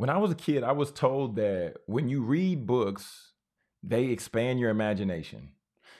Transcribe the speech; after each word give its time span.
when 0.00 0.08
I 0.08 0.16
was 0.16 0.30
a 0.30 0.34
kid, 0.34 0.64
I 0.64 0.72
was 0.72 0.90
told 0.90 1.36
that 1.36 1.74
when 1.84 2.08
you 2.08 2.22
read 2.22 2.66
books, 2.66 3.32
they 3.82 4.04
expand 4.06 4.58
your 4.58 4.70
imagination. 4.70 5.50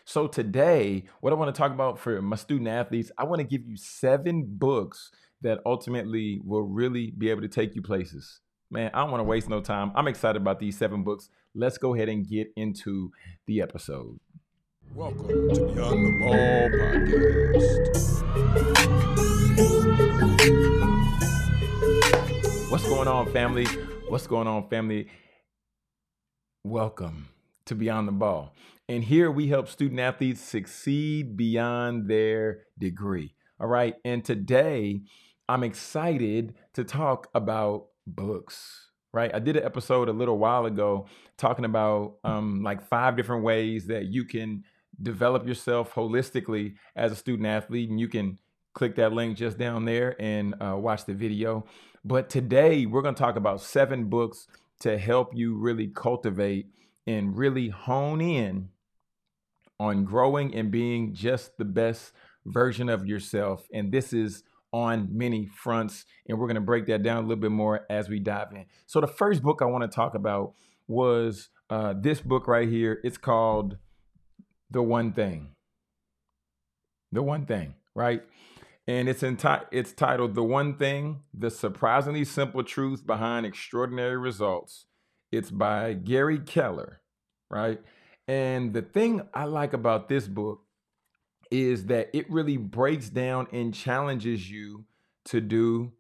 So 0.06 0.26
today, 0.26 1.04
what 1.20 1.34
I 1.34 1.36
want 1.36 1.54
to 1.54 1.58
talk 1.58 1.70
about 1.70 1.98
for 1.98 2.22
my 2.22 2.36
student 2.36 2.68
athletes, 2.70 3.12
I 3.18 3.24
want 3.24 3.40
to 3.40 3.44
give 3.44 3.66
you 3.66 3.76
seven 3.76 4.46
books 4.46 5.10
that 5.42 5.60
ultimately 5.66 6.40
will 6.42 6.62
really 6.62 7.10
be 7.10 7.28
able 7.28 7.42
to 7.42 7.48
take 7.48 7.74
you 7.74 7.82
places. 7.82 8.40
Man, 8.70 8.90
I 8.94 9.02
don't 9.02 9.10
want 9.10 9.20
to 9.20 9.24
waste 9.24 9.50
no 9.50 9.60
time. 9.60 9.92
I'm 9.94 10.08
excited 10.08 10.40
about 10.40 10.60
these 10.60 10.78
seven 10.78 11.02
books. 11.02 11.28
Let's 11.54 11.76
go 11.76 11.94
ahead 11.94 12.08
and 12.08 12.26
get 12.26 12.50
into 12.56 13.12
the 13.46 13.60
episode. 13.60 14.18
Welcome 14.94 15.28
to 15.28 15.66
Beyond 15.74 16.06
the 16.06 16.12
Ball 16.24 16.70
podcast. 18.48 19.19
Going 22.90 23.06
on, 23.06 23.32
family? 23.32 23.66
What's 24.08 24.26
going 24.26 24.48
on, 24.48 24.68
family? 24.68 25.06
Welcome 26.64 27.28
to 27.66 27.76
Beyond 27.76 28.08
the 28.08 28.12
Ball. 28.12 28.52
And 28.88 29.04
here 29.04 29.30
we 29.30 29.46
help 29.46 29.68
student 29.68 30.00
athletes 30.00 30.40
succeed 30.40 31.36
beyond 31.36 32.10
their 32.10 32.64
degree. 32.76 33.36
All 33.60 33.68
right. 33.68 33.94
And 34.04 34.24
today 34.24 35.02
I'm 35.48 35.62
excited 35.62 36.54
to 36.74 36.82
talk 36.82 37.28
about 37.32 37.86
books. 38.08 38.88
Right. 39.12 39.32
I 39.32 39.38
did 39.38 39.56
an 39.56 39.62
episode 39.62 40.08
a 40.08 40.12
little 40.12 40.38
while 40.38 40.66
ago 40.66 41.06
talking 41.38 41.64
about 41.64 42.16
um, 42.24 42.64
like 42.64 42.82
five 42.82 43.16
different 43.16 43.44
ways 43.44 43.86
that 43.86 44.06
you 44.06 44.24
can 44.24 44.64
develop 45.00 45.46
yourself 45.46 45.94
holistically 45.94 46.74
as 46.96 47.12
a 47.12 47.16
student 47.16 47.46
athlete. 47.46 47.88
And 47.88 48.00
you 48.00 48.08
can 48.08 48.38
click 48.72 48.96
that 48.96 49.12
link 49.12 49.36
just 49.36 49.58
down 49.58 49.84
there 49.84 50.16
and 50.20 50.54
uh, 50.60 50.76
watch 50.76 51.04
the 51.04 51.14
video. 51.14 51.64
But 52.04 52.30
today 52.30 52.86
we're 52.86 53.02
going 53.02 53.14
to 53.14 53.22
talk 53.22 53.36
about 53.36 53.60
seven 53.60 54.06
books 54.08 54.46
to 54.80 54.98
help 54.98 55.30
you 55.34 55.56
really 55.56 55.88
cultivate 55.88 56.66
and 57.06 57.36
really 57.36 57.68
hone 57.68 58.20
in 58.20 58.68
on 59.78 60.04
growing 60.04 60.54
and 60.54 60.70
being 60.70 61.14
just 61.14 61.56
the 61.58 61.64
best 61.64 62.12
version 62.46 62.88
of 62.88 63.06
yourself. 63.06 63.66
And 63.72 63.92
this 63.92 64.12
is 64.12 64.42
on 64.72 65.08
many 65.10 65.46
fronts. 65.46 66.04
And 66.28 66.38
we're 66.38 66.46
going 66.46 66.54
to 66.54 66.60
break 66.60 66.86
that 66.86 67.02
down 67.02 67.18
a 67.18 67.20
little 67.26 67.40
bit 67.40 67.50
more 67.50 67.86
as 67.90 68.08
we 68.08 68.20
dive 68.20 68.52
in. 68.52 68.66
So, 68.86 69.00
the 69.00 69.06
first 69.06 69.42
book 69.42 69.60
I 69.62 69.66
want 69.66 69.90
to 69.90 69.94
talk 69.94 70.14
about 70.14 70.54
was 70.86 71.48
uh, 71.68 71.94
this 72.00 72.20
book 72.20 72.46
right 72.46 72.68
here. 72.68 73.00
It's 73.04 73.18
called 73.18 73.76
The 74.70 74.82
One 74.82 75.12
Thing. 75.12 75.54
The 77.12 77.22
One 77.22 77.46
Thing, 77.46 77.74
right? 77.94 78.22
And 78.90 79.08
it's 79.08 79.22
enti- 79.22 79.66
it's 79.70 79.92
titled 79.92 80.34
"The 80.34 80.42
One 80.42 80.74
Thing: 80.74 81.20
The 81.32 81.48
Surprisingly 81.48 82.24
Simple 82.24 82.64
Truth 82.64 83.06
Behind 83.06 83.46
Extraordinary 83.46 84.18
Results." 84.18 84.86
It's 85.30 85.52
by 85.52 85.92
Gary 85.92 86.40
Keller, 86.40 87.00
right? 87.48 87.80
And 88.26 88.74
the 88.74 88.82
thing 88.82 89.22
I 89.32 89.44
like 89.44 89.74
about 89.74 90.08
this 90.08 90.26
book 90.26 90.62
is 91.52 91.86
that 91.86 92.10
it 92.12 92.28
really 92.28 92.56
breaks 92.56 93.08
down 93.08 93.46
and 93.52 93.72
challenges 93.72 94.50
you 94.50 94.86
to 95.26 95.40
do 95.40 95.92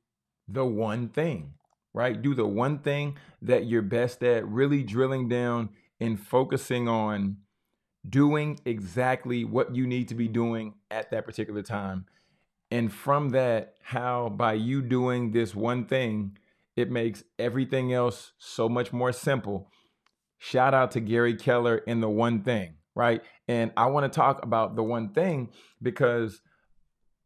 the 0.48 0.64
one 0.64 1.10
thing, 1.10 1.54
right? 1.94 2.20
Do 2.20 2.34
the 2.34 2.46
one 2.46 2.80
thing 2.80 3.16
that 3.42 3.66
you're 3.66 3.82
best 3.82 4.24
at, 4.24 4.48
really 4.48 4.82
drilling 4.82 5.28
down 5.28 5.68
and 6.00 6.18
focusing 6.18 6.88
on 6.88 7.36
doing 8.08 8.58
exactly 8.64 9.44
what 9.44 9.76
you 9.76 9.86
need 9.86 10.08
to 10.08 10.16
be 10.16 10.26
doing 10.26 10.74
at 10.90 11.12
that 11.12 11.24
particular 11.24 11.62
time 11.62 12.06
and 12.70 12.92
from 12.92 13.30
that, 13.30 13.74
how 13.82 14.28
by 14.28 14.52
you 14.52 14.82
doing 14.82 15.32
this 15.32 15.54
one 15.54 15.84
thing, 15.84 16.36
it 16.76 16.90
makes 16.90 17.24
everything 17.38 17.92
else 17.92 18.32
so 18.38 18.68
much 18.68 18.92
more 18.92 19.12
simple. 19.12 19.68
Shout 20.38 20.72
out 20.72 20.92
to 20.92 21.00
Gary 21.00 21.34
Keller 21.34 21.78
in 21.78 22.00
the 22.00 22.08
one 22.08 22.42
thing, 22.42 22.74
right? 22.94 23.22
And 23.48 23.72
I 23.76 23.86
want 23.86 24.10
to 24.10 24.16
talk 24.16 24.44
about 24.44 24.76
the 24.76 24.82
one 24.82 25.10
thing 25.10 25.50
because 25.82 26.40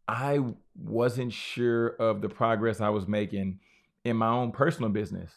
I 0.08 0.40
wasn't 0.74 1.32
sure 1.32 1.88
of 1.88 2.22
the 2.22 2.28
progress 2.28 2.80
I 2.80 2.88
was 2.88 3.06
making 3.06 3.60
in 4.04 4.16
my 4.16 4.28
own 4.28 4.50
personal 4.50 4.90
business. 4.90 5.30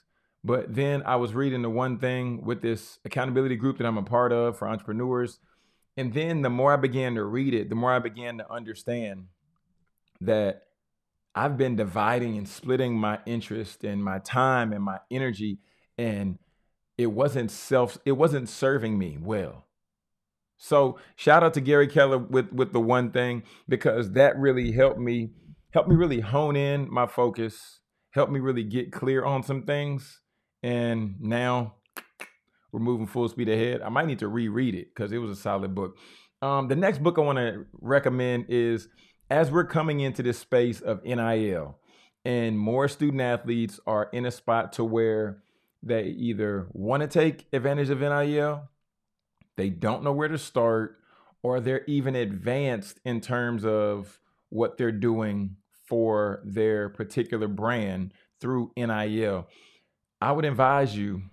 But 0.43 0.73
then 0.73 1.03
I 1.05 1.17
was 1.17 1.33
reading 1.33 1.61
the 1.61 1.69
one 1.69 1.99
thing 1.99 2.43
with 2.45 2.61
this 2.61 2.99
accountability 3.03 3.57
group 3.57 3.77
that 3.77 3.87
I'm 3.87 3.97
a 3.97 4.03
part 4.03 4.31
of 4.31 4.57
for 4.57 4.67
entrepreneurs. 4.67 5.39
And 5.97 6.13
then 6.13 6.41
the 6.41 6.49
more 6.49 6.73
I 6.73 6.77
began 6.77 7.15
to 7.15 7.25
read 7.25 7.53
it, 7.53 7.69
the 7.69 7.75
more 7.75 7.91
I 7.91 7.99
began 7.99 8.37
to 8.37 8.51
understand 8.51 9.25
that 10.21 10.63
I've 11.35 11.57
been 11.57 11.75
dividing 11.75 12.37
and 12.37 12.47
splitting 12.47 12.97
my 12.97 13.19
interest 13.25 13.83
and 13.83 14.03
my 14.03 14.19
time 14.19 14.73
and 14.73 14.83
my 14.83 14.97
energy 15.11 15.59
and 15.97 16.39
it 16.97 17.07
wasn't 17.07 17.51
self 17.51 17.97
it 18.05 18.13
wasn't 18.13 18.49
serving 18.49 18.97
me 18.97 19.17
well. 19.21 19.65
So 20.57 20.97
shout 21.15 21.43
out 21.43 21.53
to 21.53 21.61
Gary 21.61 21.87
Keller 21.87 22.17
with 22.17 22.51
with 22.51 22.73
the 22.73 22.79
one 22.79 23.11
thing 23.11 23.43
because 23.69 24.11
that 24.13 24.37
really 24.37 24.71
helped 24.71 24.99
me 24.99 25.29
helped 25.73 25.89
me 25.89 25.95
really 25.95 26.21
hone 26.21 26.55
in 26.55 26.91
my 26.91 27.05
focus, 27.05 27.81
helped 28.11 28.31
me 28.31 28.39
really 28.39 28.63
get 28.63 28.91
clear 28.91 29.23
on 29.23 29.43
some 29.43 29.63
things 29.63 30.21
and 30.63 31.15
now 31.19 31.75
we're 32.71 32.79
moving 32.79 33.07
full 33.07 33.29
speed 33.29 33.49
ahead. 33.49 33.81
I 33.81 33.89
might 33.89 34.07
need 34.07 34.19
to 34.19 34.27
reread 34.27 34.75
it 34.75 34.87
because 34.93 35.11
it 35.11 35.19
was 35.19 35.31
a 35.31 35.39
solid 35.39 35.75
book. 35.75 35.97
Um, 36.41 36.67
the 36.67 36.75
next 36.75 37.01
book 37.01 37.17
I 37.17 37.21
want 37.21 37.37
to 37.37 37.65
recommend 37.73 38.45
is 38.49 38.87
as 39.29 39.51
we're 39.51 39.65
coming 39.65 39.99
into 39.99 40.23
this 40.23 40.39
space 40.39 40.81
of 40.81 41.03
NIL 41.03 41.77
and 42.23 42.57
more 42.57 42.87
student 42.87 43.21
athletes 43.21 43.79
are 43.85 44.09
in 44.11 44.25
a 44.25 44.31
spot 44.31 44.73
to 44.73 44.83
where 44.83 45.43
they 45.83 46.05
either 46.05 46.67
want 46.71 47.01
to 47.01 47.07
take 47.07 47.47
advantage 47.53 47.89
of 47.89 47.99
NIL, 47.99 48.69
they 49.55 49.69
don't 49.69 50.03
know 50.03 50.11
where 50.11 50.27
to 50.27 50.37
start, 50.37 50.99
or 51.43 51.59
they're 51.59 51.85
even 51.85 52.15
advanced 52.15 52.99
in 53.05 53.21
terms 53.21 53.63
of 53.65 54.19
what 54.49 54.77
they're 54.77 54.91
doing 54.91 55.57
for 55.87 56.41
their 56.43 56.89
particular 56.89 57.47
brand 57.47 58.13
through 58.41 58.71
NIL. 58.75 59.47
I 60.19 60.31
would 60.31 60.45
advise 60.45 60.97
you 60.97 61.23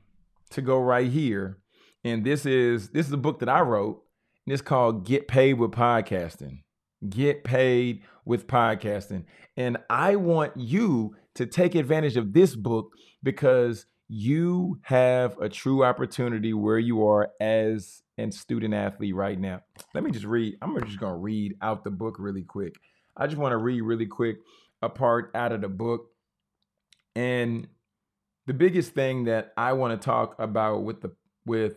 to 0.51 0.63
go 0.63 0.79
right 0.79 1.11
here. 1.11 1.59
And 2.05 2.23
this 2.23 2.45
is 2.45 2.91
this 2.91 3.07
is 3.07 3.13
a 3.13 3.19
book 3.19 3.39
that 3.39 3.49
I 3.49 3.63
wrote, 3.63 4.03
and 4.47 4.53
it's 4.53 4.63
called 4.63 5.07
Get 5.07 5.27
Paid 5.27 5.55
with 5.55 5.71
Podcasting 5.71 6.64
get 7.09 7.45
paid 7.45 8.03
with 8.25 8.47
podcasting. 8.47 9.25
And 9.57 9.79
I 9.91 10.17
want 10.17 10.57
you 10.57 11.17
to 11.35 11.47
take 11.47 11.75
advantage 11.75 12.17
of 12.17 12.33
this 12.33 12.55
book 12.57 12.93
because 13.23 13.87
you 14.09 14.79
have 14.83 15.39
a 15.39 15.49
true 15.49 15.85
opportunity 15.85 16.53
where 16.53 16.79
you 16.79 17.07
are 17.07 17.31
as 17.41 18.03
a 18.19 18.31
student 18.31 18.75
athlete 18.75 19.15
right 19.15 19.39
now. 19.39 19.61
Let 19.95 20.05
me 20.05 20.11
just 20.11 20.25
read. 20.25 20.57
I'm 20.63 20.79
just 20.85 21.01
going 21.01 21.13
to 21.13 21.19
read 21.19 21.55
out 21.63 21.85
the 21.85 21.91
book 21.91 22.17
really 22.19 22.43
quick. 22.43 22.75
I 23.17 23.27
just 23.27 23.39
want 23.39 23.53
to 23.53 23.57
read 23.57 23.81
really 23.81 24.07
quick 24.07 24.37
a 24.83 24.89
part 24.89 25.31
out 25.35 25.53
of 25.53 25.63
the 25.63 25.69
book. 25.69 26.07
And 27.17 27.69
the 28.47 28.55
biggest 28.55 28.93
thing 28.93 29.25
that 29.25 29.53
I 29.57 29.73
want 29.73 30.01
to 30.01 30.05
talk 30.05 30.37
about 30.39 30.85
with 30.85 31.01
the 31.01 31.13
with 31.47 31.77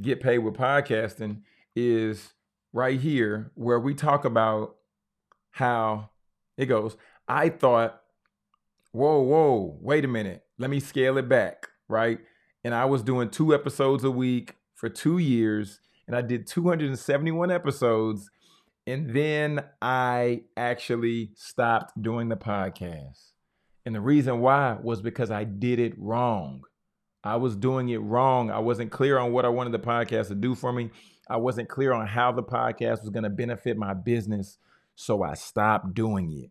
get 0.00 0.20
paid 0.20 0.38
with 0.38 0.54
podcasting 0.54 1.42
is 1.74 2.32
right 2.78 3.00
here 3.00 3.50
where 3.56 3.80
we 3.80 3.92
talk 3.92 4.24
about 4.24 4.76
how 5.50 6.10
it 6.56 6.66
goes. 6.66 6.96
I 7.26 7.48
thought, 7.48 8.00
whoa, 8.92 9.20
whoa, 9.20 9.76
wait 9.80 10.04
a 10.04 10.08
minute. 10.08 10.44
Let 10.58 10.70
me 10.70 10.78
scale 10.78 11.18
it 11.18 11.28
back, 11.28 11.66
right? 11.88 12.20
And 12.62 12.72
I 12.72 12.84
was 12.84 13.02
doing 13.02 13.30
two 13.30 13.52
episodes 13.52 14.04
a 14.04 14.10
week 14.12 14.54
for 14.76 14.88
two 14.88 15.18
years, 15.18 15.80
and 16.06 16.14
I 16.14 16.22
did 16.22 16.46
271 16.46 17.50
episodes. 17.50 18.30
And 18.86 19.14
then 19.14 19.64
I 19.82 20.44
actually 20.56 21.32
stopped 21.34 22.00
doing 22.00 22.28
the 22.28 22.36
podcast. 22.36 23.32
And 23.84 23.94
the 23.94 24.00
reason 24.00 24.40
why 24.40 24.78
was 24.80 25.02
because 25.02 25.30
I 25.30 25.44
did 25.44 25.80
it 25.80 25.98
wrong. 25.98 26.62
I 27.24 27.36
was 27.36 27.56
doing 27.56 27.88
it 27.88 27.98
wrong. 27.98 28.50
I 28.50 28.60
wasn't 28.60 28.92
clear 28.92 29.18
on 29.18 29.32
what 29.32 29.44
I 29.44 29.48
wanted 29.48 29.72
the 29.72 29.78
podcast 29.80 30.28
to 30.28 30.34
do 30.34 30.54
for 30.54 30.72
me. 30.72 30.90
I 31.28 31.36
wasn't 31.36 31.68
clear 31.68 31.92
on 31.92 32.06
how 32.06 32.32
the 32.32 32.42
podcast 32.42 33.00
was 33.00 33.10
going 33.10 33.24
to 33.24 33.30
benefit 33.30 33.76
my 33.76 33.94
business. 33.94 34.58
So 34.94 35.22
I 35.22 35.34
stopped 35.34 35.94
doing 35.94 36.32
it. 36.32 36.50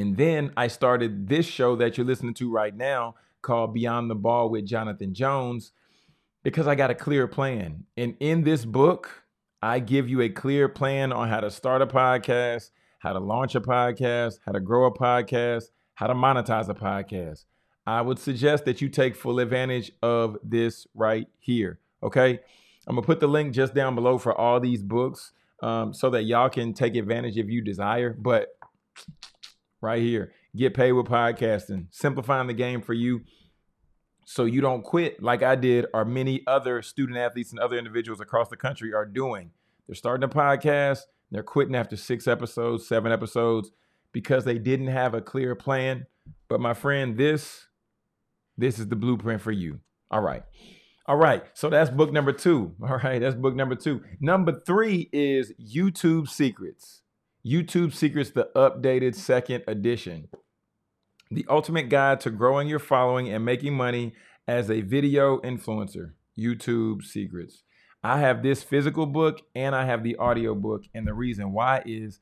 And 0.00 0.16
then 0.16 0.52
I 0.56 0.68
started 0.68 1.28
this 1.28 1.46
show 1.46 1.76
that 1.76 1.96
you're 1.96 2.06
listening 2.06 2.34
to 2.34 2.50
right 2.50 2.76
now 2.76 3.14
called 3.42 3.74
Beyond 3.74 4.10
the 4.10 4.14
Ball 4.14 4.50
with 4.50 4.66
Jonathan 4.66 5.14
Jones 5.14 5.72
because 6.42 6.66
I 6.66 6.74
got 6.74 6.90
a 6.90 6.94
clear 6.94 7.26
plan. 7.26 7.84
And 7.96 8.14
in 8.20 8.44
this 8.44 8.64
book, 8.64 9.24
I 9.62 9.78
give 9.78 10.08
you 10.08 10.20
a 10.20 10.28
clear 10.28 10.68
plan 10.68 11.12
on 11.12 11.28
how 11.28 11.40
to 11.40 11.50
start 11.50 11.82
a 11.82 11.86
podcast, 11.86 12.70
how 12.98 13.14
to 13.14 13.18
launch 13.18 13.54
a 13.54 13.60
podcast, 13.60 14.38
how 14.44 14.52
to 14.52 14.60
grow 14.60 14.84
a 14.84 14.92
podcast, 14.92 15.70
how 15.94 16.06
to 16.06 16.14
monetize 16.14 16.68
a 16.68 16.74
podcast. 16.74 17.46
I 17.86 18.02
would 18.02 18.18
suggest 18.18 18.64
that 18.66 18.82
you 18.82 18.88
take 18.88 19.16
full 19.16 19.38
advantage 19.38 19.92
of 20.02 20.36
this 20.42 20.86
right 20.94 21.26
here. 21.38 21.78
Okay. 22.02 22.40
I'm 22.86 22.94
going 22.94 23.02
to 23.02 23.06
put 23.06 23.20
the 23.20 23.26
link 23.26 23.52
just 23.52 23.74
down 23.74 23.94
below 23.94 24.18
for 24.18 24.32
all 24.38 24.60
these 24.60 24.82
books 24.82 25.32
um, 25.62 25.92
so 25.92 26.10
that 26.10 26.22
y'all 26.22 26.48
can 26.48 26.72
take 26.72 26.94
advantage 26.94 27.36
if 27.36 27.48
you 27.48 27.62
desire. 27.62 28.12
But 28.16 28.48
right 29.80 30.00
here, 30.00 30.32
get 30.54 30.74
paid 30.74 30.92
with 30.92 31.06
podcasting, 31.06 31.86
simplifying 31.90 32.46
the 32.46 32.54
game 32.54 32.80
for 32.80 32.94
you 32.94 33.22
so 34.24 34.44
you 34.44 34.60
don't 34.60 34.82
quit 34.82 35.22
like 35.22 35.42
I 35.42 35.54
did 35.54 35.86
or 35.94 36.04
many 36.04 36.42
other 36.46 36.82
student 36.82 37.16
athletes 37.16 37.52
and 37.52 37.60
other 37.60 37.78
individuals 37.78 38.20
across 38.20 38.48
the 38.48 38.56
country 38.56 38.92
are 38.92 39.06
doing. 39.06 39.50
They're 39.86 39.94
starting 39.94 40.24
a 40.24 40.28
podcast, 40.28 41.02
they're 41.30 41.44
quitting 41.44 41.76
after 41.76 41.96
6 41.96 42.26
episodes, 42.26 42.86
7 42.88 43.12
episodes 43.12 43.70
because 44.12 44.44
they 44.44 44.58
didn't 44.58 44.88
have 44.88 45.14
a 45.14 45.20
clear 45.20 45.54
plan. 45.54 46.06
But 46.48 46.60
my 46.60 46.74
friend, 46.74 47.16
this 47.16 47.66
this 48.58 48.78
is 48.78 48.88
the 48.88 48.96
blueprint 48.96 49.42
for 49.42 49.52
you. 49.52 49.80
All 50.10 50.22
right. 50.22 50.42
All 51.08 51.16
right. 51.16 51.44
So 51.54 51.70
that's 51.70 51.90
book 51.90 52.12
number 52.12 52.32
2. 52.32 52.74
All 52.82 52.98
right, 52.98 53.20
that's 53.20 53.36
book 53.36 53.54
number 53.54 53.76
2. 53.76 54.00
Number 54.20 54.52
3 54.52 55.08
is 55.12 55.52
YouTube 55.60 56.28
Secrets. 56.28 57.02
YouTube 57.46 57.94
Secrets 57.94 58.30
the 58.30 58.50
updated 58.56 59.14
second 59.14 59.62
edition. 59.68 60.28
The 61.30 61.46
Ultimate 61.48 61.88
Guide 61.88 62.20
to 62.20 62.30
Growing 62.30 62.68
Your 62.68 62.78
Following 62.78 63.28
and 63.28 63.44
Making 63.44 63.74
Money 63.74 64.14
as 64.48 64.70
a 64.70 64.80
Video 64.80 65.38
Influencer, 65.40 66.12
YouTube 66.38 67.04
Secrets. 67.04 67.62
I 68.02 68.20
have 68.20 68.42
this 68.42 68.62
physical 68.62 69.06
book 69.06 69.42
and 69.54 69.74
I 69.74 69.86
have 69.86 70.02
the 70.04 70.16
audio 70.16 70.54
book. 70.54 70.84
And 70.94 71.06
the 71.06 71.14
reason 71.14 71.52
why 71.52 71.82
is 71.86 72.20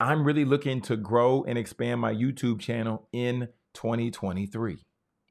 I'm 0.00 0.24
really 0.24 0.44
looking 0.44 0.80
to 0.82 0.96
grow 0.96 1.44
and 1.44 1.58
expand 1.58 2.00
my 2.00 2.14
YouTube 2.14 2.60
channel 2.60 3.08
in 3.12 3.48
2023. 3.74 4.78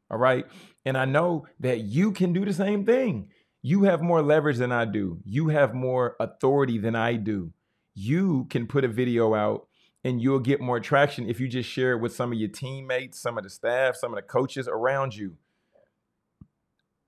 All 0.09 0.17
right. 0.17 0.45
And 0.85 0.97
I 0.97 1.05
know 1.05 1.47
that 1.59 1.81
you 1.81 2.11
can 2.11 2.33
do 2.33 2.45
the 2.45 2.53
same 2.53 2.85
thing. 2.85 3.29
You 3.61 3.83
have 3.83 4.01
more 4.01 4.21
leverage 4.21 4.57
than 4.57 4.71
I 4.71 4.85
do, 4.85 5.19
you 5.25 5.49
have 5.49 5.73
more 5.73 6.15
authority 6.19 6.77
than 6.77 6.95
I 6.95 7.13
do. 7.15 7.51
You 7.93 8.45
can 8.49 8.67
put 8.67 8.85
a 8.85 8.87
video 8.87 9.33
out 9.33 9.67
and 10.03 10.21
you'll 10.21 10.39
get 10.39 10.61
more 10.61 10.79
traction 10.79 11.27
if 11.27 11.39
you 11.39 11.47
just 11.47 11.67
share 11.67 11.93
it 11.93 12.01
with 12.01 12.15
some 12.15 12.31
of 12.31 12.37
your 12.37 12.49
teammates, 12.49 13.19
some 13.19 13.37
of 13.37 13.43
the 13.43 13.49
staff, 13.49 13.95
some 13.95 14.13
of 14.13 14.15
the 14.15 14.21
coaches 14.21 14.67
around 14.67 15.15
you. 15.15 15.35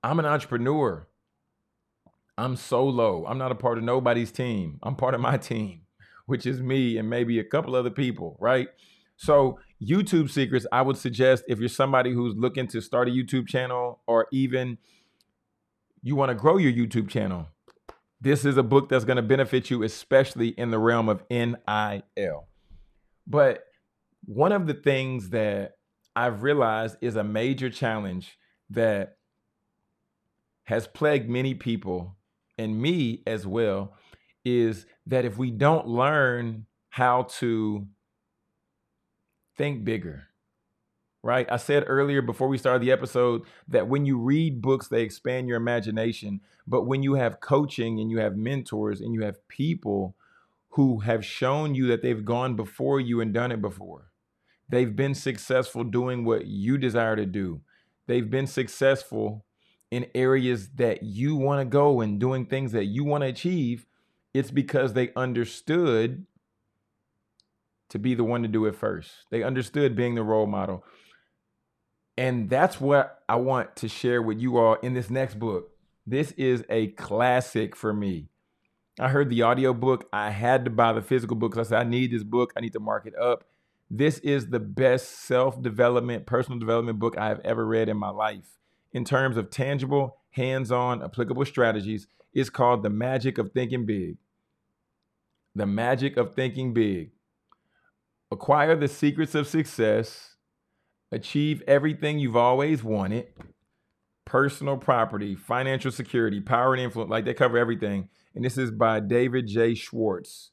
I'm 0.04 0.20
an 0.20 0.26
entrepreneur. 0.26 1.08
I'm 2.38 2.56
solo. 2.56 3.26
I'm 3.26 3.38
not 3.38 3.52
a 3.52 3.56
part 3.56 3.78
of 3.78 3.84
nobody's 3.84 4.32
team. 4.32 4.80
I'm 4.82 4.96
part 4.96 5.14
of 5.14 5.22
my 5.22 5.38
team, 5.52 5.82
which 6.26 6.46
is 6.46 6.62
me 6.62 6.98
and 6.98 7.10
maybe 7.10 7.40
a 7.40 7.44
couple 7.44 7.76
other 7.76 7.90
people, 7.90 8.38
right? 8.40 8.70
So, 9.22 9.60
YouTube 9.86 10.30
secrets, 10.30 10.66
I 10.72 10.82
would 10.82 10.96
suggest 10.96 11.44
if 11.50 11.60
you're 11.60 11.68
somebody 11.68 12.14
who's 12.14 12.36
looking 12.38 12.68
to 12.68 12.80
start 12.80 13.10
a 13.10 13.12
YouTube 13.12 13.50
channel 13.50 14.00
or 14.08 14.28
even 14.32 14.78
you 16.02 16.16
want 16.16 16.30
to 16.30 16.36
grow 16.36 16.56
your 16.56 16.72
YouTube 16.72 17.10
channel, 17.10 17.48
this 18.22 18.46
is 18.46 18.56
a 18.56 18.64
book 18.64 18.88
that's 18.88 19.04
going 19.04 19.18
to 19.18 19.22
benefit 19.22 19.70
you, 19.70 19.84
especially 19.84 20.50
in 20.50 20.72
the 20.72 20.80
realm 20.80 21.10
of 21.10 21.22
NIL. 21.30 22.48
But 23.28 23.66
one 24.24 24.54
of 24.54 24.68
the 24.68 24.74
things 24.74 25.32
that 25.32 25.74
I've 26.16 26.42
realized 26.42 26.96
is 27.02 27.18
a 27.18 27.24
major 27.24 27.70
challenge 27.70 28.38
that 28.70 29.18
has 30.64 30.88
plagued 30.88 31.30
many 31.30 31.56
people 31.56 32.16
and 32.58 32.82
me 32.82 33.22
as 33.28 33.46
well 33.46 33.96
is 34.46 34.86
that 35.08 35.26
if 35.26 35.38
we 35.38 35.52
don't 35.52 35.88
learn 35.88 36.68
how 36.90 37.24
to 37.24 37.86
think 39.60 39.84
bigger, 39.84 40.30
right? 41.22 41.46
I 41.52 41.58
said 41.58 41.84
earlier 41.86 42.22
before 42.22 42.48
we 42.48 42.58
started 42.58 42.82
the 42.82 42.94
episode 42.94 43.42
that 43.68 43.90
when 43.90 44.06
you 44.06 44.18
read 44.18 44.62
books, 44.62 44.88
they 44.88 45.02
expand 45.02 45.50
your 45.50 45.58
imagination. 45.58 46.40
But 46.66 46.88
when 46.88 47.04
you 47.04 47.16
have 47.16 47.42
coaching 47.42 48.00
and 48.00 48.10
you 48.10 48.20
have 48.20 48.38
mentors 48.38 49.02
and 49.02 49.14
you 49.14 49.24
have 49.24 49.46
people 49.50 50.16
who 50.70 51.00
have 51.00 51.26
shown 51.26 51.76
you 51.76 51.88
that 51.88 52.02
they've 52.02 52.24
gone 52.24 52.56
before 52.56 53.02
you 53.02 53.20
and 53.20 53.34
done 53.34 53.52
it 53.52 53.62
before. 53.62 54.14
They've 54.70 54.96
been 54.96 55.14
successful 55.14 55.84
doing 55.84 56.24
what 56.24 56.46
you 56.46 56.78
desire 56.78 57.18
to 57.18 57.26
do. 57.26 57.60
They've 58.08 58.30
been 58.30 58.48
successful 58.48 59.44
in 59.92 60.08
areas 60.16 60.70
that 60.76 61.04
you 61.04 61.36
want 61.36 61.60
to 61.60 61.66
go 61.66 62.00
and 62.00 62.18
doing 62.18 62.46
things 62.46 62.72
that 62.72 62.86
you 62.86 63.04
want 63.04 63.24
to 63.24 63.28
achieve. 63.28 63.88
It's 64.34 64.52
because 64.52 64.94
they 64.94 65.12
understood 65.18 66.28
to 67.90 68.00
be 68.00 68.16
the 68.16 68.24
one 68.24 68.42
to 68.44 68.48
do 68.48 68.66
it 68.66 68.76
first. 68.76 69.12
They 69.32 69.44
understood 69.44 69.96
being 69.96 70.16
the 70.16 70.24
role 70.24 70.48
model. 70.48 70.84
And 72.18 72.50
that's 72.50 72.82
what 72.82 73.24
I 73.30 73.36
want 73.36 73.76
to 73.78 73.88
share 73.88 74.22
with 74.22 74.40
you 74.40 74.58
all 74.58 74.76
in 74.76 74.94
this 74.94 75.10
next 75.10 75.40
book. 75.40 75.72
This 76.06 76.32
is 76.34 76.64
a 76.70 76.88
classic 76.88 77.76
for 77.76 77.94
me. 77.94 78.30
I 79.00 79.08
heard 79.08 79.30
the 79.30 79.44
audio 79.44 79.74
book. 79.74 80.08
I 80.12 80.32
had 80.32 80.66
to 80.66 80.72
buy 80.72 80.92
the 80.92 81.02
physical 81.02 81.38
book 81.38 81.52
because 81.52 81.68
I 81.68 81.78
said, 81.78 81.86
I 81.88 81.90
need 81.90 82.12
this 82.12 82.24
book. 82.24 82.52
I 82.58 82.60
need 82.60 82.74
to 82.74 82.80
mark 82.80 83.06
it 83.06 83.16
up. 83.16 83.46
This 83.90 84.20
is 84.20 84.50
the 84.50 84.60
best 84.60 85.26
self 85.26 85.62
development, 85.62 86.26
personal 86.26 86.60
development 86.60 87.00
book 87.00 87.18
I 87.18 87.28
have 87.30 87.40
ever 87.46 87.66
read 87.66 87.90
in 87.90 87.98
my 87.98 88.10
life. 88.10 88.60
In 88.92 89.06
terms 89.06 89.38
of 89.38 89.50
tangible, 89.50 90.18
hands 90.32 90.72
on, 90.72 91.02
applicable 91.02 91.46
strategies, 91.46 92.08
it's 92.34 92.50
called 92.50 92.84
The 92.84 92.90
Magic 92.90 93.38
of 93.38 93.52
Thinking 93.52 93.86
Big. 93.86 94.18
The 95.56 95.66
Magic 95.66 96.18
of 96.18 96.36
Thinking 96.36 96.74
Big. 96.74 97.12
Acquire 98.32 98.76
the 98.76 98.88
secrets 98.88 99.34
of 99.36 99.48
success, 99.48 100.36
achieve 101.12 101.64
everything 101.68 102.20
you've 102.20 102.36
always 102.36 102.84
wanted, 102.84 103.28
personal 104.26 104.78
property, 104.78 105.36
financial 105.36 105.92
security, 105.92 106.40
power 106.40 106.74
and 106.74 106.82
influence, 106.82 107.10
like 107.10 107.26
they 107.26 107.34
cover 107.34 107.58
everything 107.58 108.10
and 108.36 108.46
this 108.46 108.58
is 108.58 108.72
by 108.72 109.00
David 109.00 109.48
J. 109.48 109.74
Schwartz. 109.74 110.52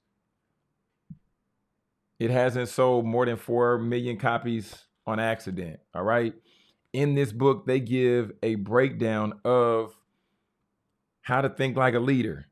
It 2.19 2.31
hasn't 2.31 2.69
sold 2.69 3.05
more 3.05 3.27
than 3.27 3.37
4 3.37 3.79
million 3.79 4.17
copies 4.17 4.75
on 5.07 5.21
accident. 5.21 5.81
All 5.95 6.03
right. 6.03 6.35
In 6.93 7.15
this 7.15 7.31
book, 7.31 7.67
they 7.67 7.79
give 7.79 8.33
a 8.43 8.55
breakdown 8.55 9.35
of 9.45 9.95
how 11.21 11.43
to 11.43 11.51
think 11.51 11.77
like 11.77 11.95
a 11.95 12.01
leader, 12.01 12.49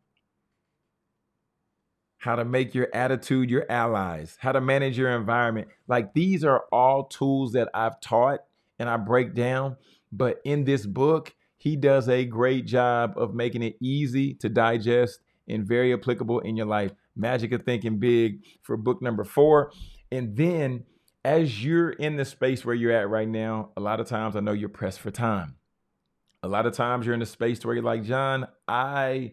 how 2.25 2.37
to 2.37 2.45
make 2.45 2.75
your 2.75 2.89
attitude 2.95 3.51
your 3.51 3.71
allies, 3.71 4.39
how 4.41 4.51
to 4.51 4.59
manage 4.59 4.97
your 4.97 5.11
environment. 5.11 5.69
Like 5.89 6.15
these 6.15 6.43
are 6.43 6.65
all 6.73 7.05
tools 7.05 7.53
that 7.53 7.69
I've 7.75 8.01
taught 8.01 8.41
and 8.79 8.89
I 8.89 8.97
break 8.97 9.35
down. 9.35 9.77
But 10.11 10.41
in 10.43 10.65
this 10.65 10.87
book, 10.87 11.35
he 11.59 11.77
does 11.77 12.09
a 12.09 12.25
great 12.25 12.65
job 12.65 13.13
of 13.19 13.35
making 13.35 13.63
it 13.63 13.77
easy 13.79 14.33
to 14.37 14.49
digest 14.49 15.21
and 15.51 15.69
very 15.69 15.93
applicable 15.93 16.41
in 16.41 16.57
your 16.57 16.65
life. 16.65 16.93
Magic 17.15 17.53
of 17.53 17.65
Thinking 17.65 17.99
Big 17.99 18.43
for 18.63 18.79
book 18.79 19.03
number 19.03 19.25
four. 19.25 19.71
And 20.11 20.35
then 20.35 20.85
as 21.27 21.63
you're 21.63 21.91
in 21.91 22.17
the 22.17 22.25
space 22.25 22.65
where 22.65 22.75
you're 22.75 22.93
at 22.93 23.11
right 23.11 23.29
now, 23.29 23.69
a 23.77 23.83
lot 23.83 24.01
of 24.01 24.09
times 24.09 24.35
I 24.35 24.41
know 24.41 24.53
you're 24.53 24.71
pressed 24.71 25.01
for 25.01 25.11
time. 25.11 25.57
A 26.43 26.49
lot 26.49 26.65
of 26.65 26.73
times 26.73 27.05
you're 27.05 27.15
in 27.15 27.21
a 27.21 27.27
space 27.27 27.63
where 27.67 27.75
you're 27.75 27.85
like, 27.85 28.03
John, 28.03 28.49
I 28.67 29.33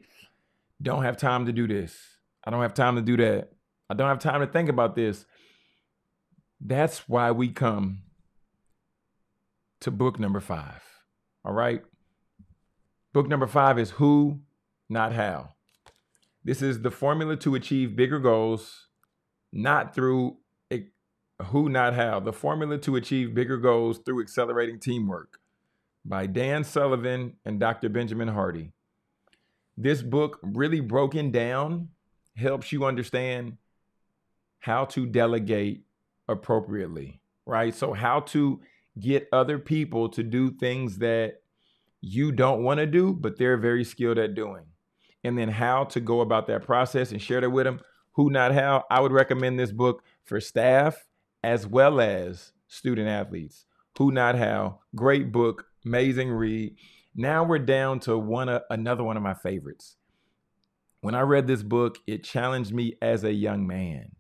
don't 0.82 1.04
have 1.04 1.16
time 1.16 1.46
to 1.46 1.54
do 1.54 1.70
this. 1.70 2.11
I 2.44 2.52
don't 2.52 2.62
have 2.62 2.74
time 2.74 2.96
to 2.96 3.02
do 3.02 3.18
that. 3.18 3.52
I 3.90 3.94
don't 3.94 4.08
have 4.08 4.20
time 4.20 4.42
to 4.42 4.48
think 4.48 4.70
about 4.70 4.96
this. 4.96 5.26
That's 6.60 7.10
why 7.10 7.32
we 7.32 7.50
come 7.50 8.04
to 9.82 9.92
book 9.92 10.20
number 10.20 10.40
five. 10.40 10.82
All 11.44 11.54
right. 11.54 11.84
Book 13.14 13.28
number 13.28 13.48
five 13.48 13.78
is 13.78 13.92
Who, 13.92 14.40
Not 14.90 15.14
How. 15.14 15.50
This 16.44 16.62
is 16.62 16.82
the 16.82 16.92
formula 16.92 17.36
to 17.38 17.56
achieve 17.56 17.96
bigger 17.96 18.20
goals, 18.20 18.88
not 19.52 19.94
through 19.94 20.38
a, 20.72 20.86
who, 21.46 21.70
not 21.70 21.94
how. 21.94 22.20
The 22.20 22.34
formula 22.34 22.80
to 22.80 22.96
achieve 22.96 23.36
bigger 23.36 23.58
goals 23.58 24.00
through 24.00 24.22
accelerating 24.22 24.80
teamwork 24.80 25.40
by 26.04 26.26
Dan 26.26 26.64
Sullivan 26.64 27.36
and 27.46 27.60
Dr. 27.60 27.90
Benjamin 27.90 28.30
Hardy. 28.30 28.72
This 29.78 30.02
book, 30.02 30.40
really 30.42 30.80
broken 30.80 31.30
down, 31.32 31.90
helps 32.42 32.72
you 32.72 32.86
understand 32.86 33.58
how 34.60 34.86
to 34.86 35.06
delegate 35.06 35.84
appropriately, 36.28 37.22
right? 37.46 37.74
So, 37.74 37.94
how 37.94 38.22
to 38.22 38.62
get 39.00 39.28
other 39.32 39.58
people 39.58 40.10
to 40.10 40.24
do 40.24 40.52
things 40.52 40.98
that 40.98 41.42
you 42.02 42.32
don't 42.32 42.64
want 42.64 42.80
to 42.80 42.86
do, 42.86 43.14
but 43.14 43.38
they're 43.38 43.58
very 43.58 43.84
skilled 43.84 44.18
at 44.18 44.36
doing. 44.36 44.66
And 45.24 45.38
then 45.38 45.50
how 45.50 45.86
to 45.86 46.00
go 46.00 46.22
about 46.22 46.48
that 46.48 46.64
process 46.64 47.12
and 47.12 47.22
share 47.22 47.42
that 47.42 47.50
with 47.50 47.66
them. 47.66 47.80
Who, 48.14 48.30
not 48.30 48.54
how. 48.54 48.84
I 48.90 49.00
would 49.00 49.12
recommend 49.12 49.60
this 49.60 49.72
book 49.72 50.04
for 50.26 50.42
staff 50.42 51.06
as 51.44 51.66
well 51.66 52.02
as 52.02 52.52
student 52.68 53.08
athletes. 53.08 53.66
Who, 53.98 54.12
not 54.12 54.36
how. 54.36 54.80
Great 54.96 55.32
book, 55.32 55.66
amazing 55.86 56.32
read. 56.32 56.76
Now 57.16 57.44
we're 57.44 57.60
down 57.60 58.00
to 58.02 58.18
one 58.18 58.50
uh, 58.50 58.62
another 58.70 59.04
one 59.04 59.16
of 59.16 59.22
my 59.24 59.36
favorites. 59.36 59.96
When 61.02 61.16
I 61.16 61.22
read 61.22 61.48
this 61.48 61.64
book, 61.64 61.98
it 62.08 62.24
challenged 62.24 62.74
me 62.74 62.96
as 63.02 63.24
a 63.24 63.34
young 63.34 63.68
man. 63.68 64.12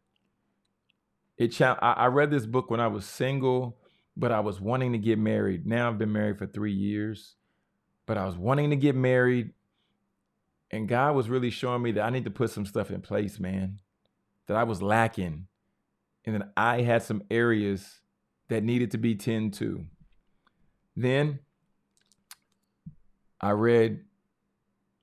It 1.38 1.50
cha- 1.50 1.80
I, 1.82 1.94
I 1.94 2.06
read 2.08 2.32
this 2.32 2.46
book 2.46 2.70
when 2.70 2.80
I 2.80 2.88
was 2.88 3.06
single, 3.06 3.78
but 4.18 4.32
I 4.32 4.42
was 4.42 4.60
wanting 4.60 4.92
to 4.94 4.98
get 4.98 5.18
married. 5.18 5.66
Now 5.66 5.90
I've 5.90 5.98
been 5.98 6.12
married 6.12 6.38
for 6.38 6.48
three 6.48 6.74
years 6.74 7.36
but 8.12 8.18
I 8.18 8.26
was 8.26 8.38
wanting 8.38 8.72
to 8.72 8.76
get 8.76 8.94
married. 8.94 9.54
And 10.70 10.88
God 10.88 11.16
was 11.16 11.30
really 11.30 11.50
showing 11.50 11.82
me 11.82 11.94
that 11.94 12.04
I 12.04 12.10
need 12.10 12.26
to 12.26 12.30
put 12.32 12.50
some 12.50 12.66
stuff 12.66 12.92
in 12.92 13.00
place, 13.00 13.40
man, 13.40 13.80
that 14.48 14.58
I 14.58 14.64
was 14.64 14.82
lacking. 14.82 15.48
And 16.26 16.36
that 16.36 16.52
I 16.58 16.82
had 16.82 17.04
some 17.04 17.24
areas 17.32 18.02
that 18.50 18.64
needed 18.64 18.92
to 18.92 18.98
be 18.98 19.16
tended 19.16 19.54
to. 19.60 19.86
Then 20.96 21.40
I 23.40 23.52
read 23.52 24.02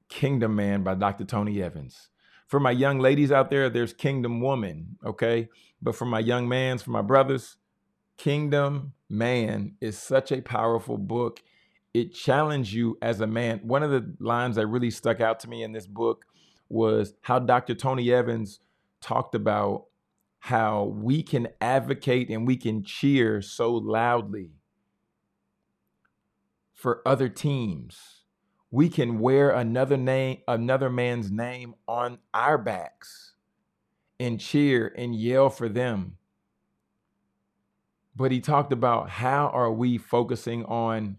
Kingdom 0.08 0.56
Man 0.56 0.82
by 0.82 0.94
Dr. 0.94 1.24
Tony 1.24 1.62
Evans. 1.62 2.08
For 2.46 2.58
my 2.58 2.70
young 2.70 2.98
ladies 2.98 3.30
out 3.30 3.50
there, 3.50 3.68
there's 3.68 3.92
Kingdom 3.92 4.40
Woman, 4.40 4.96
okay? 5.04 5.48
But 5.82 5.94
for 5.94 6.06
my 6.06 6.20
young 6.20 6.48
mans, 6.48 6.82
for 6.82 6.90
my 6.90 7.02
brothers, 7.02 7.56
Kingdom 8.16 8.94
Man 9.10 9.76
is 9.80 9.98
such 9.98 10.32
a 10.32 10.40
powerful 10.40 10.98
book. 10.98 11.40
It 11.94 12.14
challenged 12.14 12.72
you 12.72 12.98
as 13.00 13.20
a 13.20 13.26
man. 13.26 13.60
One 13.62 13.82
of 13.82 13.90
the 13.90 14.14
lines 14.18 14.56
that 14.56 14.66
really 14.66 14.90
stuck 14.90 15.20
out 15.20 15.40
to 15.40 15.48
me 15.48 15.62
in 15.62 15.72
this 15.72 15.86
book 15.86 16.24
was 16.68 17.14
how 17.22 17.38
Dr. 17.38 17.74
Tony 17.74 18.12
Evans 18.12 18.60
talked 19.00 19.34
about 19.34 19.86
how 20.40 20.84
we 20.84 21.22
can 21.22 21.48
advocate 21.60 22.30
and 22.30 22.46
we 22.46 22.56
can 22.56 22.82
cheer 22.82 23.42
so 23.42 23.72
loudly 23.74 24.52
for 26.74 27.02
other 27.06 27.28
teams. 27.28 28.17
We 28.70 28.90
can 28.90 29.18
wear 29.18 29.50
another 29.50 29.96
name, 29.96 30.38
another 30.46 30.90
man's 30.90 31.30
name 31.30 31.74
on 31.86 32.18
our 32.34 32.58
backs 32.58 33.32
and 34.20 34.38
cheer 34.38 34.92
and 34.96 35.14
yell 35.14 35.48
for 35.48 35.68
them. 35.68 36.18
But 38.14 38.32
he 38.32 38.40
talked 38.40 38.72
about 38.72 39.08
how 39.08 39.48
are 39.48 39.72
we 39.72 39.96
focusing 39.96 40.64
on 40.64 41.16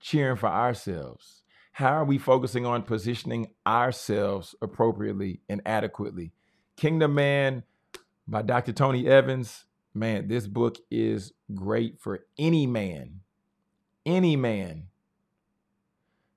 cheering 0.00 0.36
for 0.36 0.48
ourselves? 0.48 1.42
How 1.72 1.92
are 1.92 2.04
we 2.04 2.18
focusing 2.18 2.66
on 2.66 2.82
positioning 2.82 3.48
ourselves 3.66 4.54
appropriately 4.60 5.42
and 5.48 5.62
adequately? 5.64 6.32
Kingdom 6.76 7.14
Man 7.14 7.62
by 8.26 8.42
Dr. 8.42 8.72
Tony 8.72 9.06
Evans. 9.06 9.64
Man, 9.94 10.26
this 10.28 10.46
book 10.46 10.78
is 10.90 11.32
great 11.54 12.00
for 12.00 12.26
any 12.38 12.66
man, 12.66 13.20
any 14.04 14.34
man 14.34 14.88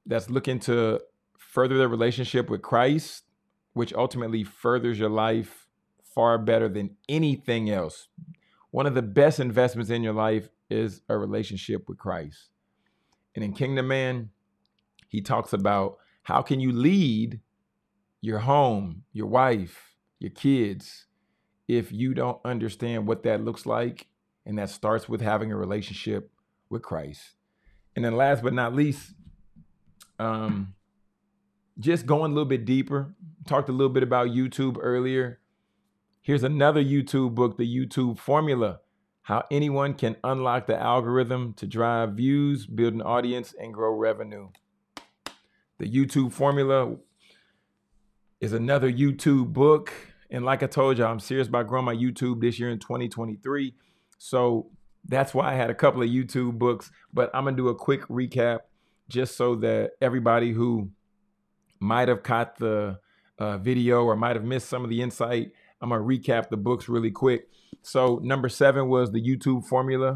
that's 0.05 0.29
looking 0.29 0.59
to 0.61 1.01
further 1.37 1.77
their 1.77 1.87
relationship 1.87 2.49
with 2.49 2.61
Christ, 2.61 3.23
which 3.73 3.93
ultimately 3.93 4.43
furthers 4.43 4.99
your 4.99 5.09
life 5.09 5.67
far 6.03 6.37
better 6.37 6.67
than 6.67 6.97
anything 7.07 7.69
else. 7.69 8.07
One 8.71 8.85
of 8.85 8.95
the 8.95 9.01
best 9.01 9.39
investments 9.39 9.89
in 9.89 10.03
your 10.03 10.13
life 10.13 10.49
is 10.69 11.01
a 11.09 11.17
relationship 11.17 11.87
with 11.87 11.97
Christ. 11.97 12.49
And 13.35 13.43
in 13.43 13.53
Kingdom 13.53 13.87
Man, 13.87 14.29
he 15.07 15.21
talks 15.21 15.53
about 15.53 15.97
how 16.23 16.41
can 16.41 16.59
you 16.59 16.71
lead 16.71 17.39
your 18.21 18.39
home, 18.39 19.03
your 19.11 19.27
wife, 19.27 19.95
your 20.19 20.31
kids 20.31 21.07
if 21.67 21.91
you 21.91 22.13
don't 22.13 22.39
understand 22.45 23.07
what 23.07 23.23
that 23.23 23.43
looks 23.43 23.65
like 23.65 24.07
and 24.45 24.57
that 24.57 24.69
starts 24.69 25.07
with 25.07 25.21
having 25.21 25.51
a 25.51 25.57
relationship 25.57 26.31
with 26.69 26.81
Christ. 26.81 27.33
And 27.95 28.05
then 28.05 28.15
last 28.15 28.43
but 28.43 28.53
not 28.53 28.73
least, 28.73 29.13
um 30.21 30.73
just 31.79 32.05
going 32.05 32.31
a 32.31 32.33
little 32.33 32.49
bit 32.49 32.65
deeper, 32.65 33.13
talked 33.47 33.69
a 33.69 33.71
little 33.71 33.91
bit 33.91 34.03
about 34.03 34.27
YouTube 34.27 34.77
earlier. 34.79 35.39
Here's 36.21 36.43
another 36.43 36.83
YouTube 36.83 37.33
book, 37.33 37.57
The 37.57 37.65
YouTube 37.65 38.19
Formula 38.19 38.79
How 39.23 39.45
Anyone 39.49 39.95
Can 39.95 40.15
Unlock 40.23 40.67
the 40.67 40.79
Algorithm 40.79 41.53
to 41.55 41.65
Drive 41.65 42.11
Views, 42.11 42.67
Build 42.67 42.93
an 42.93 43.01
Audience, 43.01 43.55
and 43.59 43.73
Grow 43.73 43.95
Revenue. 43.95 44.49
The 45.79 45.91
YouTube 45.91 46.31
formula 46.31 46.95
is 48.39 48.53
another 48.53 48.91
YouTube 48.91 49.51
book. 49.51 49.91
And 50.29 50.45
like 50.45 50.61
I 50.61 50.67
told 50.67 50.99
you, 50.99 51.05
I'm 51.05 51.19
serious 51.19 51.47
about 51.47 51.67
growing 51.67 51.85
my 51.85 51.95
YouTube 51.95 52.41
this 52.41 52.59
year 52.59 52.69
in 52.69 52.77
2023. 52.77 53.73
So 54.19 54.69
that's 55.03 55.33
why 55.33 55.51
I 55.51 55.55
had 55.55 55.71
a 55.71 55.75
couple 55.75 56.03
of 56.03 56.09
YouTube 56.09 56.59
books. 56.59 56.91
But 57.11 57.31
I'm 57.33 57.45
going 57.45 57.57
to 57.57 57.63
do 57.63 57.69
a 57.69 57.75
quick 57.75 58.01
recap 58.09 58.59
just 59.11 59.35
so 59.35 59.55
that 59.55 59.91
everybody 60.01 60.51
who 60.51 60.89
might 61.79 62.07
have 62.07 62.23
caught 62.23 62.57
the 62.57 62.99
uh, 63.37 63.57
video 63.57 64.03
or 64.03 64.15
might 64.15 64.35
have 64.35 64.45
missed 64.45 64.69
some 64.69 64.83
of 64.83 64.89
the 64.89 65.01
insight, 65.01 65.51
I'm 65.81 65.89
to 65.89 65.97
recap 65.97 66.49
the 66.49 66.57
books 66.57 66.87
really 66.87 67.11
quick. 67.11 67.49
So, 67.81 68.19
number 68.23 68.49
seven 68.49 68.87
was 68.87 69.11
the 69.11 69.21
YouTube 69.21 69.65
formula 69.65 70.15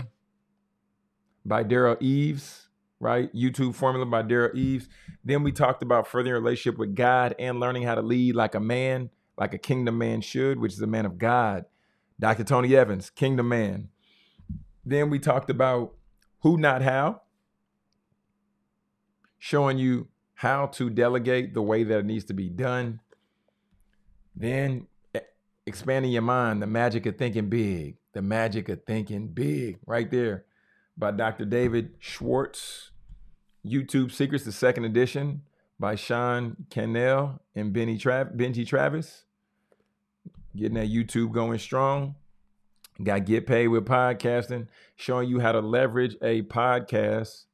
by 1.46 1.64
Derral 1.64 2.02
Eves 2.02 2.66
right? 3.00 3.34
YouTube 3.36 3.76
formula 3.76 4.06
by 4.06 4.24
Derral 4.24 4.56
Eves. 4.56 4.88
Then 5.24 5.44
we 5.44 5.52
talked 5.52 5.84
about 5.84 6.08
furthering 6.08 6.42
relationship 6.42 6.80
with 6.80 6.96
God 6.96 7.36
and 7.38 7.60
learning 7.60 7.84
how 7.84 7.96
to 7.96 8.02
lead 8.02 8.36
like 8.36 8.56
a 8.56 8.60
man, 8.60 9.10
like 9.38 9.54
a 9.54 9.58
kingdom 9.58 9.98
man 9.98 10.22
should, 10.22 10.60
which 10.60 10.74
is 10.74 10.82
a 10.82 10.88
man 10.88 11.06
of 11.06 11.18
God. 11.18 11.66
Dr. 12.20 12.44
Tony 12.44 12.76
Evans, 12.76 13.10
kingdom 13.10 13.50
man. 13.50 13.90
Then 14.86 15.10
we 15.10 15.20
talked 15.20 15.50
about 15.50 15.94
who, 16.40 16.58
not 16.58 16.82
how, 16.82 17.22
showing 19.40 19.78
you 19.78 20.08
how 20.36 20.68
to 20.68 20.90
delegate 20.90 21.54
the 21.54 21.62
way 21.62 21.84
that 21.84 22.00
it 22.00 22.06
needs 22.06 22.26
to 22.26 22.34
be 22.34 22.50
done. 22.50 23.00
Then 24.36 24.88
expanding 25.66 26.12
your 26.12 26.22
mind, 26.22 26.62
the 26.62 26.68
magic 26.68 27.06
of 27.06 27.18
thinking 27.18 27.50
big, 27.50 27.96
the 28.14 28.22
magic 28.22 28.70
of 28.70 28.84
thinking 28.86 29.28
big, 29.28 29.80
right 29.86 30.10
there 30.12 30.46
by 30.98 31.12
Dr. 31.12 31.46
David 31.46 31.96
Schwartz. 32.00 32.92
YouTube 33.66 34.12
Secrets, 34.12 34.46
the 34.46 34.52
second 34.52 34.86
edition 34.86 35.42
by 35.80 35.96
Sean 35.96 36.56
Cannell 36.70 37.42
and 37.56 37.74
Benny 37.74 37.98
Benji 37.98 38.68
Travis. 38.68 39.24
Getting 40.56 40.76
that 40.76 40.88
YouTube 40.90 41.32
going 41.32 41.58
strong. 41.60 42.16
Got 43.04 43.26
Get 43.26 43.46
Paid 43.46 43.68
with 43.70 43.86
Podcasting, 43.86 44.68
showing 44.96 45.28
you 45.28 45.40
how 45.40 45.52
to 45.52 45.60
leverage 45.60 46.16
a 46.22 46.44
podcast 46.44 47.46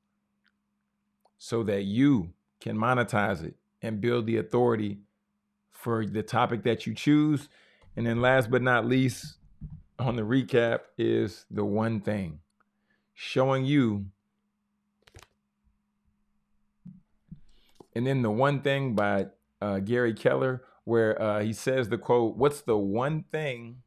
so 1.44 1.64
that 1.64 1.86
you 1.86 2.32
can 2.60 2.78
monetize 2.78 3.44
it 3.44 3.56
and 3.82 4.00
build 4.00 4.28
the 4.28 4.38
authority 4.38 5.00
for 5.72 6.06
the 6.06 6.22
topic 6.22 6.62
that 6.62 6.86
you 6.86 6.94
choose. 6.94 7.50
And 7.98 8.06
then 8.06 8.22
last 8.22 8.52
but 8.52 8.62
not 8.62 8.86
least, 8.86 9.38
on 9.98 10.18
the 10.18 10.22
recap 10.22 10.82
is 11.00 11.48
the 11.50 11.66
one 11.66 12.00
thing 12.00 12.42
showing 13.16 13.66
you. 13.66 14.06
And 17.96 18.06
then 18.06 18.22
the 18.22 18.30
one 18.30 18.62
thing 18.62 18.94
by 18.94 19.26
uh, 19.60 19.80
Gary 19.80 20.14
Keller, 20.14 20.62
where 20.84 21.20
uh, 21.20 21.42
he 21.42 21.54
says 21.54 21.90
the 21.90 21.98
quote, 21.98 22.38
What's 22.38 22.62
the 22.62 22.78
one 22.78 23.26
thing? 23.32 23.78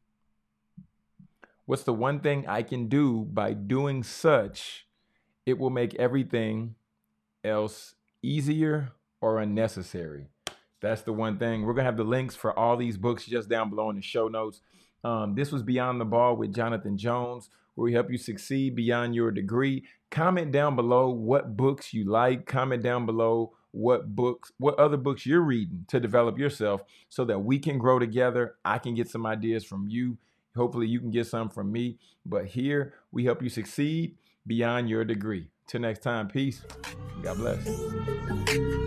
What's 1.65 1.83
the 1.83 1.93
one 1.93 2.19
thing 2.19 2.45
I 2.49 2.63
can 2.63 2.89
do 2.89 3.21
by 3.31 3.53
doing 3.53 4.03
such? 4.03 4.87
It 5.45 5.57
will 5.57 5.69
make 5.69 5.95
everything 5.95 6.75
else 7.45 7.95
easier 8.21 8.91
or 9.21 9.39
unnecessary. 9.39 10.27
That's 10.81 11.01
the 11.01 11.13
one 11.13 11.37
thing. 11.37 11.61
We're 11.61 11.73
going 11.73 11.85
to 11.85 11.91
have 11.91 11.97
the 11.97 12.03
links 12.03 12.35
for 12.35 12.57
all 12.57 12.77
these 12.77 12.97
books 12.97 13.25
just 13.25 13.49
down 13.49 13.69
below 13.69 13.89
in 13.89 13.95
the 13.95 14.01
show 14.01 14.27
notes. 14.27 14.61
Um, 15.03 15.35
this 15.35 15.51
was 15.51 15.63
Beyond 15.63 16.01
the 16.01 16.05
Ball 16.05 16.35
with 16.35 16.53
Jonathan 16.53 16.97
Jones 16.97 17.49
where 17.75 17.85
we 17.85 17.93
help 17.93 18.09
you 18.09 18.17
succeed 18.17 18.75
beyond 18.75 19.15
your 19.15 19.31
degree. 19.31 19.83
Comment 20.09 20.51
down 20.51 20.75
below 20.75 21.09
what 21.09 21.55
books 21.55 21.93
you 21.93 22.09
like. 22.09 22.45
Comment 22.45 22.81
down 22.81 23.05
below 23.05 23.53
what 23.71 24.15
books, 24.15 24.51
what 24.57 24.79
other 24.79 24.97
books 24.97 25.25
you're 25.25 25.41
reading 25.41 25.85
to 25.89 25.99
develop 25.99 26.39
yourself 26.39 26.81
so 27.09 27.25
that 27.25 27.39
we 27.39 27.59
can 27.59 27.77
grow 27.77 27.99
together. 27.99 28.55
I 28.63 28.77
can 28.77 28.95
get 28.95 29.09
some 29.09 29.25
ideas 29.25 29.65
from 29.65 29.87
you. 29.89 30.17
Hopefully, 30.55 30.87
you 30.87 31.01
can 31.01 31.11
get 31.11 31.27
some 31.27 31.49
from 31.49 31.71
me. 31.71 31.97
But 32.25 32.45
here, 32.45 32.93
we 33.11 33.25
help 33.25 33.43
you 33.43 33.49
succeed 33.49 34.15
beyond 34.47 34.89
your 34.89 35.03
degree. 35.03 35.47
Till 35.67 35.81
next 35.81 36.03
time, 36.03 36.27
peace. 36.27 36.61
God 37.23 37.37
bless. 37.37 38.81